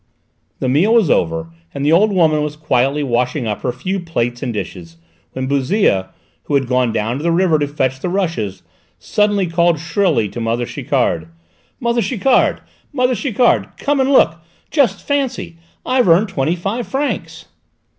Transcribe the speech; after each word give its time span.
The 0.57 0.67
meal 0.67 0.95
was 0.95 1.11
over, 1.11 1.53
and 1.75 1.85
the 1.85 1.91
old 1.91 2.11
woman 2.11 2.41
was 2.43 2.55
quietly 2.55 3.03
washing 3.03 3.45
up 3.45 3.61
her 3.61 3.71
few 3.71 3.99
plates 3.99 4.41
and 4.41 4.51
dishes, 4.51 4.97
when 5.33 5.45
Bouzille, 5.47 6.07
who 6.45 6.55
had 6.55 6.65
gone 6.65 6.91
down 6.91 7.17
to 7.17 7.23
the 7.23 7.31
river 7.31 7.59
to 7.59 7.67
fetch 7.67 7.99
the 7.99 8.09
rushes, 8.09 8.63
suddenly 8.97 9.45
called 9.45 9.79
shrilly 9.79 10.27
to 10.29 10.41
mother 10.41 10.65
Chiquard. 10.65 11.27
"Mother 11.79 12.01
Chiquard! 12.01 12.61
Mother 12.91 13.13
Chiquard! 13.13 13.77
Come 13.77 13.99
and 13.99 14.11
look! 14.11 14.37
Just 14.71 15.07
fancy, 15.07 15.57
I've 15.85 16.07
earned 16.07 16.29
twenty 16.29 16.55
five 16.55 16.87
francs!" 16.87 17.45